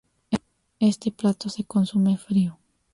Este 0.79 1.11
plato 1.11 1.47
se 1.49 1.63
consume 1.63 2.17
frío. 2.17 2.57